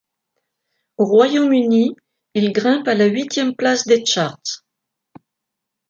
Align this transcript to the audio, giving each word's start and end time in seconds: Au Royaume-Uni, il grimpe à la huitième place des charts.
Au 0.97 1.05
Royaume-Uni, 1.05 1.95
il 2.33 2.51
grimpe 2.53 2.87
à 2.87 2.95
la 2.95 3.05
huitième 3.05 3.55
place 3.55 3.85
des 3.85 4.03
charts. 4.03 4.63